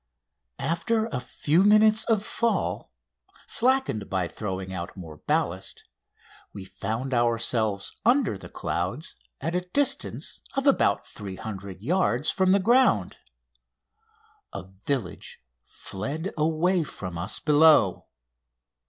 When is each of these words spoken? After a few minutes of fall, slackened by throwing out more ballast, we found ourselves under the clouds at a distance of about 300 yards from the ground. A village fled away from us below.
After 0.57 1.05
a 1.11 1.19
few 1.19 1.61
minutes 1.63 2.05
of 2.05 2.25
fall, 2.25 2.91
slackened 3.45 4.09
by 4.09 4.27
throwing 4.27 4.73
out 4.73 4.97
more 4.97 5.17
ballast, 5.17 5.83
we 6.53 6.65
found 6.65 7.13
ourselves 7.13 7.95
under 8.03 8.35
the 8.35 8.49
clouds 8.49 9.13
at 9.41 9.53
a 9.53 9.61
distance 9.69 10.41
of 10.55 10.65
about 10.65 11.05
300 11.05 11.83
yards 11.83 12.31
from 12.31 12.51
the 12.51 12.59
ground. 12.59 13.17
A 14.51 14.63
village 14.63 15.39
fled 15.65 16.33
away 16.35 16.81
from 16.81 17.15
us 17.19 17.39
below. 17.39 18.07